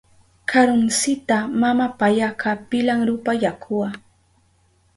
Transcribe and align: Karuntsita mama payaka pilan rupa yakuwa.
Karuntsita 0.49 1.37
mama 1.61 1.87
payaka 1.99 2.51
pilan 2.69 2.99
rupa 3.09 3.31
yakuwa. 3.43 3.89